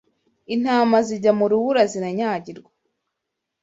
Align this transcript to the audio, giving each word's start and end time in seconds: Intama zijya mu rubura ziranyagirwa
Intama 0.53 0.97
zijya 1.07 1.31
mu 1.39 1.45
rubura 1.51 1.81
ziranyagirwa 1.91 2.71